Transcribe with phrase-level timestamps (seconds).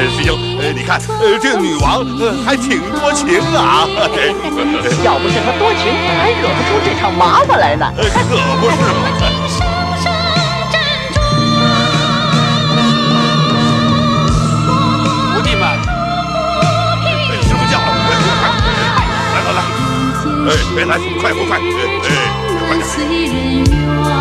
[0.00, 3.86] 呃，师兄，呃，你看，呃，这个女王呃还挺多情啊。
[5.04, 7.84] 要不是她多情，还惹不出这场麻烦来呢。
[7.98, 9.04] 呃可不是嘛。
[15.34, 19.60] 徒弟们，哎师傅叫，来 来来，
[20.48, 21.60] 哎，别来，快快快，哎
[22.08, 22.10] 哎，
[22.68, 24.19] 快点。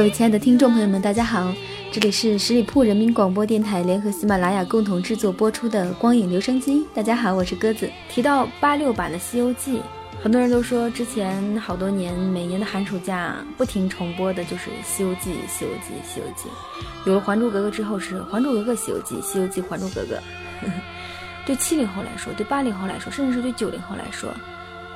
[0.00, 1.52] 各位亲爱的听众朋友们，大家好，
[1.92, 6.76] 这里是十里铺人民广播电台联合喜马拉雅共同制作播出的《光影留声机》。
[6.94, 7.86] 大家好，我是鸽子。
[8.08, 9.76] 提到八六版的《西游记》，
[10.22, 16.48] 很多人都说之前好多年每年的寒暑假不停重播的就是《西游记》，《西游记》，《西游记》。
[17.06, 20.16] 有了《还珠格格》之后是《还珠格格》《西游记》，《西游记》《还珠格格》。
[21.44, 24.32] 对七零后来说，对八零后来说，甚至是对九零后来说，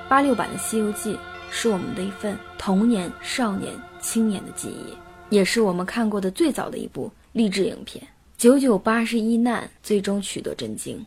[0.09, 1.13] 八六版的《西游记》
[1.51, 3.75] 是我们的一份童年、少年、
[4.05, 8.07] 青年的记忆，也是我们看过的最早的一部励志影片。
[8.37, 11.05] 九九八十一难，最终取得真经。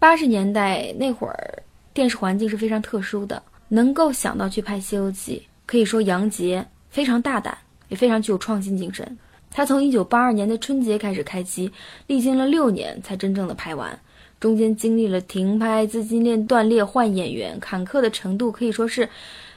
[0.00, 1.62] 八十年代那会儿，
[1.94, 7.56] 电视环境是非常特殊的，能够想到去拍《西游记》，可以说杨洁非常大胆，
[7.88, 9.16] 也非常具有创新精神。
[9.48, 11.70] 他从一九八二年的春节开始开机，
[12.08, 13.96] 历经了六年才真正的拍完。
[14.40, 19.08] 中间经历了停拍、资金链断裂、换演员，坎坷的程度可以说是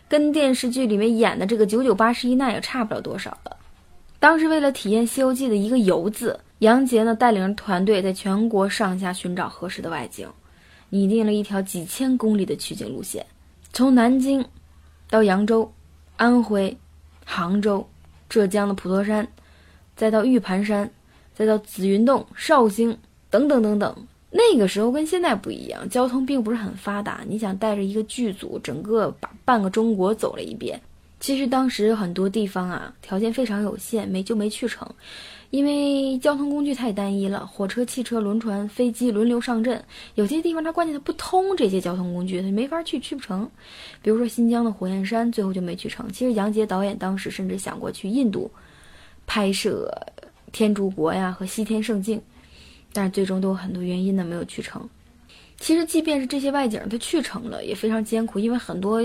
[0.07, 3.57] 跟电视剧里面演的这个九九八十一难也差不了多少了。
[4.19, 10.27] 当时为了体验《西游记》的一个“游”字，杨洁呢带领着团队在全国上下寻找合适的外景，
[10.89, 13.25] 拟定了一条几千公里的取景路线，
[13.73, 14.43] 从南京
[15.09, 15.71] 到扬州、
[16.15, 16.75] 安徽、
[17.23, 17.87] 杭州、
[18.29, 19.27] 浙江的普陀山，
[19.95, 20.89] 再到玉盘山，
[21.33, 22.97] 再到紫云洞、绍兴
[23.29, 24.07] 等等等等。
[24.37, 27.21] 那个时候跟现在不一样，交通并不是很发达。
[27.25, 30.77] 你想带着一个剧组，整个把半个中国走了一遍，
[31.21, 34.85] 其实当时很多地方啊条件非常有限，没就没去成，
[35.51, 39.81] 因为交通工具太单一了，火车、汽车、轮船、飞机轮流上阵，
[40.15, 43.49] 有些地方它关键它不通这些交通工具，它没法去，去不成。
[44.01, 46.11] 比如说新疆的火焰山，最后就没去成。
[46.11, 48.51] 其实杨洁导演当时甚至想过去印度
[49.25, 49.89] 拍摄
[50.51, 52.17] 《天竺国》呀和《西天圣境》。
[52.95, 54.89] 但是最终都有很多原因呢，没有去成。
[55.57, 59.03] 其实，即便是这些外景它去成了，也非常艰苦，因为很多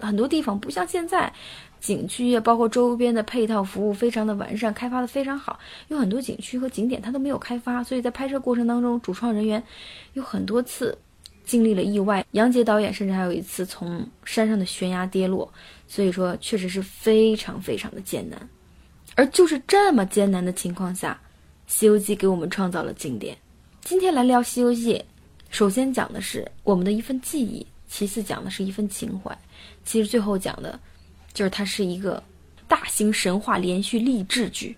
[0.00, 1.32] 很多地方不像现在，
[1.80, 5.60] 景区也包括周边的配套服务非常的完善，开发的非常好。
[5.86, 9.62] 有很多景区和景点它都没有开发，所以在拍摄过程当中，主创人员
[10.14, 10.98] 有很多次
[11.44, 12.26] 经历了意外。
[12.32, 15.52] 杨洁导演甚至还有一次从山上的悬崖跌落，
[15.86, 18.48] 所以说确实是非常非常的艰难。
[19.14, 21.20] 而就是这么艰难的情况下。
[21.70, 23.34] 《西游记》给我们创造了经典。
[23.80, 24.94] 今天来聊《西游记》，
[25.50, 29.38] 首先讲的是我们的一份记忆，其次讲的是一份情怀，
[29.84, 30.78] 其实最后讲的，
[31.32, 32.20] 就是它是一个
[32.66, 34.76] 大型神话连续励志剧。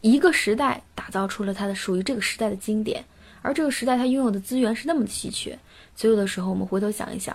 [0.00, 3.04] 一个时代打造出了它的属于这个时代的经典，
[3.40, 5.56] 而这个时代它拥有的资源是那么的稀缺。
[5.94, 7.34] 所以有的时候，我们回头想一想，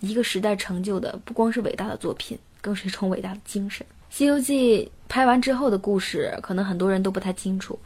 [0.00, 3.86] 一个时代成就的不光是伟大的作品，更是一种伟大的精神。
[4.16, 7.78] 《西游记》拍完之后的故事，可能很多人都不太清楚。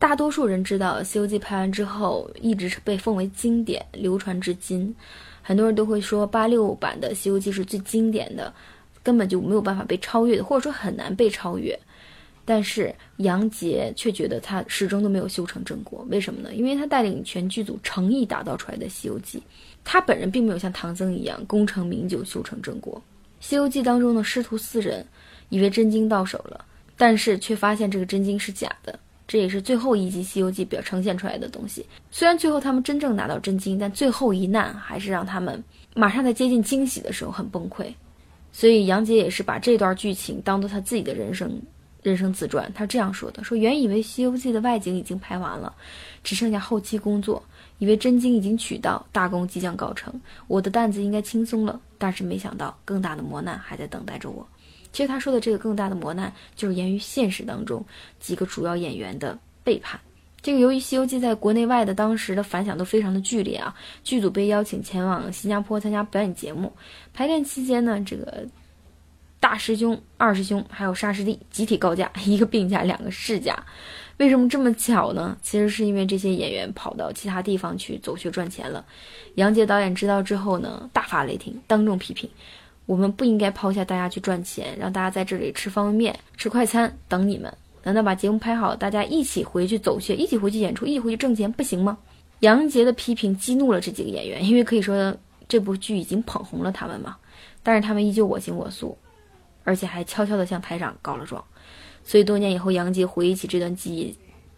[0.00, 4.96] 大多数人知道《西游记》拍完之后一直是被奉为经典，流传至今。
[5.42, 8.50] 很多人都会说八六版的《西游记》是最经典的，
[9.02, 11.78] 根本就没有办法被超越的，或者说很难被超越。
[12.46, 16.54] 但是杨洁却觉得他始终都没有修成正果，为什么呢？
[16.54, 19.38] 因为他带领全剧组诚意打造出来的《西游记》，
[19.84, 23.00] 他本人并没有像唐僧一样功成名就、修成正果。
[23.46, 25.06] 《西游记》当中的师徒四人
[25.50, 26.64] 以为真经到手了，
[26.96, 28.98] 但是却发现这个真经是假的。
[29.30, 31.86] 这也是最后一集《西游记》表呈现出来的东西。
[32.10, 35.62] 虽然最后他们真正拿到真经，但最后一难还是让他们
[35.94, 37.94] 马上在接近惊喜的时候很崩溃。
[38.50, 41.48] 所以杨洁也是把这段剧情当做他自己的人生
[42.02, 42.68] 人生自传。
[42.74, 45.72] 他这样说的：“说原以为《西游记》的外景已经拍完了，
[46.24, 47.40] 只剩下后期工作，
[47.78, 50.12] 以为真经已经取到，大功即将告成，
[50.48, 51.80] 我的担子应该轻松了。
[51.98, 54.44] 但是没想到，更大的磨难还在等待着我。”
[54.92, 57.84] 其实他说的这个更大的磨难，就是源于现实当中
[58.18, 60.00] 几个主要演员的背叛。
[60.42, 66.72] 这个由于《西游记》在国内外的当时的反响都非常的剧烈啊，剧组被邀请前往新加坡参加表演节目。
[67.12, 68.46] 排练期间呢，这个
[69.38, 73.62] 大师兄、二师兄还有沙师弟集体告假， 一个病假，两个事假。
[74.16, 75.36] 为什么这么巧呢？
[75.42, 78.84] 其实是因为这些演员跑到其他地方去走穴赚钱了。
[79.34, 82.28] 杨洁导演知道之后呢，大发雷霆，当众批评。
[82.90, 87.56] 我们不应该抛下大家去赚钱，让大家在这里吃方便面、吃快餐等你们。
[87.84, 91.96] 难道把节目拍好，大家一起回去走穴，一起回去演出，一起回去挣钱，不行吗？
[92.40, 95.16] 杨洁的批评激怒了这几个演员，因为可以说
[95.46, 97.16] 这部剧已经捧红了他们嘛，
[97.62, 98.98] 但是他们依旧我行我素，
[99.62, 101.44] 而且还悄悄地向台长告了状。
[102.02, 104.16] 所以多年以后，杨洁回忆起这段记忆，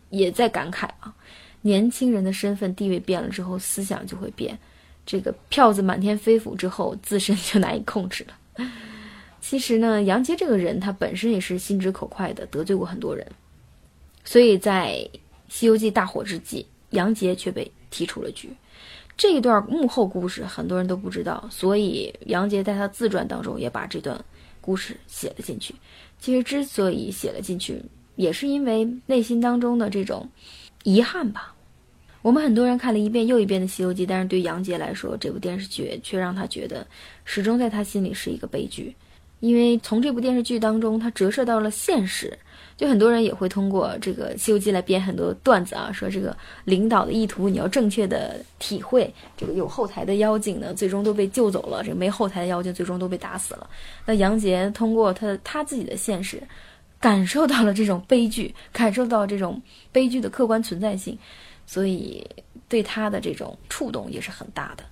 [0.08, 1.14] 也在感慨啊，
[1.61, 4.58] 年轻人的身份地位变了之后，思想就会变。
[5.04, 8.66] 这个票子满天飞舞之后，自身就难以控制了。
[9.40, 13.26] 其实呢，杨洁这个人，他本身也是心直口快的，得罪过很多人，
[14.25, 14.96] 所以在
[15.49, 18.49] 《西游记》大火之际，杨洁却被踢出了局。
[19.16, 24.25] 这一段幕后故事很多人都不知道，所以杨洁在他自传当中也把这段
[24.60, 25.75] 故事写了进去。
[26.19, 27.82] 其实之所以写了进去，
[28.14, 30.28] 也是因为内心当中的这种
[30.84, 31.52] 遗憾吧。
[32.22, 36.86] 我们很多人看了一遍又一遍的《西游记》，但是对杨洁来说，这部电视剧却让他觉得
[37.24, 38.94] 始终在他心里是一个悲剧，
[39.40, 42.38] 因为从这部电视剧当中，它折射到了现实。
[42.74, 46.34] 就很多人也会通过这个《西游记》来编很多段子啊，说这个
[46.64, 49.12] 领导的意图你要正确的体会。
[49.36, 53.68] 这个有后台的妖精呢，最终都被救走了；这个没后台的妖精最终都被打死了。
[54.06, 56.42] 那杨洁通过他他自己的现实，
[56.98, 59.60] 感受到了这种悲剧，感受到这种
[59.92, 61.16] 悲剧的客观存在性，
[61.67, 62.26] 所以
[62.69, 64.85] 对他的这种触动也是很大的。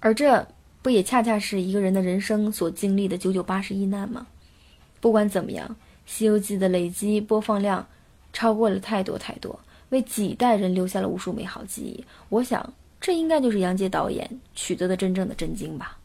[0.00, 0.46] 而这
[0.82, 4.26] 不也恰恰是一个人的人生所经历的九九八十一难吗？
[5.00, 5.76] 不管怎么样。
[6.12, 7.86] 《西游记》的累积播放量
[8.32, 9.56] 超过了太多太多，
[9.90, 12.04] 为几代人留下了无数美好记忆。
[12.28, 15.96] 我想，这应该就是杨洁导演取得的真正的震惊吧。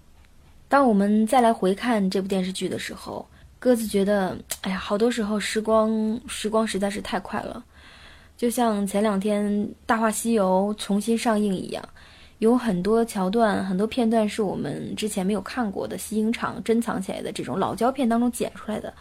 [0.68, 7.66] 当我们再来回看这部电视剧的时候，鸽子觉得，哎呀，好多时候时光时光实在是太快了。
[8.38, 9.46] 就像前两天
[9.86, 11.84] 《大话西游》重新上映一样，
[12.40, 18.94] 有很多桥段、很多片段是我们之前没有看过的，西影厂珍藏起来的这种老胶片当中剪出来的，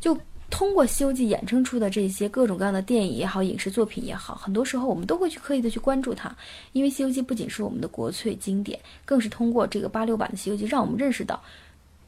[0.00, 0.18] 就。
[0.50, 6.36] 通过《西游记》衍生出的这些各种各样的电影也好，影视作品也好，很多时候我们都会去刻意的去关注它，
[6.72, 11.42] 因为《西游记》不仅是我们的国粹经典，更是通过这个八六版的《西游记》，让我们认识到，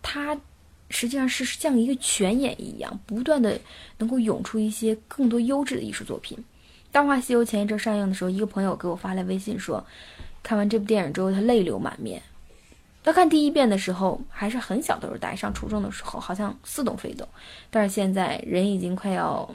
[0.02, 0.38] 它
[0.90, 3.58] 实际上是像一个泉眼一样，不断的
[3.96, 6.36] 能够涌出一些更多优质的艺术作品。
[6.94, 9.84] 《大话西游》前一阵上映的时候，一个朋友给我发来微信说，
[10.44, 12.22] 看完这部电影之后，他泪流满面。
[13.02, 17.26] 他看第一遍的时候还是很小的时候，大概上初中的时候，好像似懂非懂。
[17.68, 19.52] 但是现在人已经快要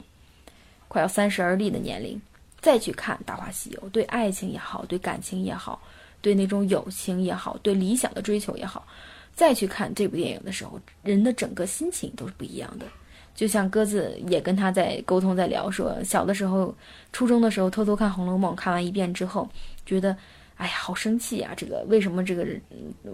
[0.86, 2.20] 快要三十而立的年龄，
[2.60, 5.80] 再去看《大话西游》，对爱情也好，对感情也好，
[6.20, 8.86] 对那种友情也好，对理想的追求也好，
[9.34, 12.84] 再去看这部电影的时候，人的整个心情都是不一样的。
[13.34, 16.74] 就像鸽子也跟他在沟通，在聊说，小的时候，
[17.12, 19.48] 初中的时候偷偷看《红楼梦》，看完一遍之后，
[19.84, 20.16] 觉得。
[20.56, 21.54] 哎呀，好生气啊！
[21.56, 22.46] 这个为什么这个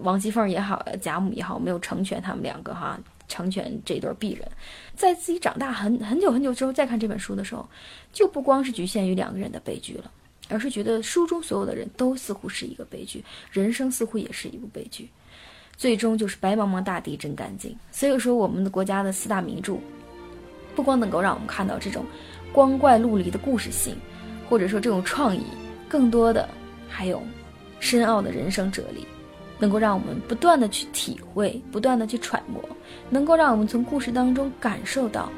[0.01, 2.99] 王熙凤也好，贾母也好，没有成全他们两个哈？
[3.29, 4.45] 成全这对璧人，
[4.95, 7.65] 在自己长大很很久很久之后再看这本书的时候，
[8.11, 10.11] 就不光是局限于两个人的悲剧了，
[10.49, 15.07] 而是觉得书中所有的人都似乎是一个悲剧，人生似乎也是一部悲剧，
[15.77, 17.73] 最终就是白茫茫大地真干净。
[17.93, 19.77] 所以说，我们的国家的四大名著，
[20.77, 22.05] 不光能够让我们看到这种
[22.53, 23.95] 光怪陆离的故事性，
[24.47, 25.41] 或者说这种创意，
[25.89, 26.47] 更多的
[26.87, 27.21] 还有。
[27.79, 29.05] 深奥的人生哲理，
[29.59, 32.59] 能够让我们不断的去体会，不断的去揣摩，
[33.07, 35.31] 能够让我们从故事当中感受到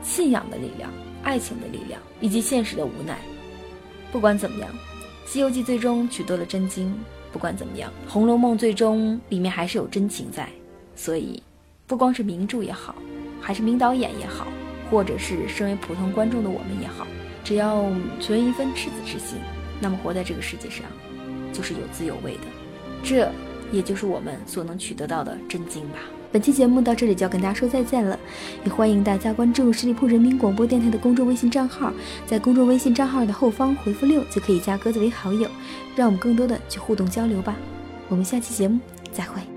[0.00, 0.88] 信仰的力量、
[1.24, 3.18] 爱情的力量以及现实的无奈。
[4.12, 4.70] 不管怎么样，
[5.28, 6.92] 《西游记》最终取得了真经；
[7.32, 10.48] 不管怎么样，《红楼梦》最终里面还是有真情在。
[10.94, 11.42] 所以，
[11.84, 12.94] 不光是名著也好，
[13.46, 14.48] 还是名导演也好，
[14.90, 17.06] 或者是身为普通观众的我们也好，
[17.44, 17.84] 只要
[18.18, 19.38] 存一份赤子之心，
[19.80, 20.84] 那么活在这个世界上。
[21.52, 22.40] 就是有滋有味的，
[23.04, 23.30] 这
[23.70, 25.98] 也就是我们所能取得到的真经吧。
[26.32, 28.18] 本期节目到这里就要跟大家说再见了，
[28.64, 31.92] 也欢迎大家关注十里铺人民广播电台的公众微信账号，
[32.26, 35.48] 在公众微信账号的后方回复六就可以加鸽子为好友，
[35.94, 37.56] 让我们更多的去互动交流吧。
[38.08, 38.80] 我们下期节目
[39.12, 39.55] 再会。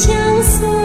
[0.00, 0.79] 相思。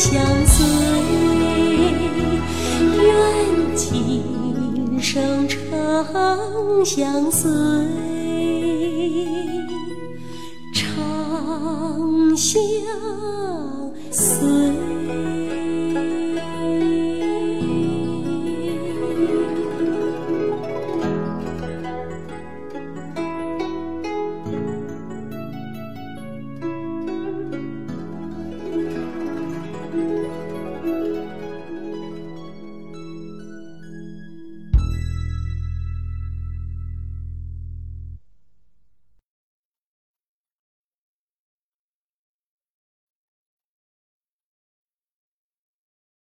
[0.00, 0.66] 相随
[2.96, 7.50] 愿今生常相随
[10.72, 12.60] 常相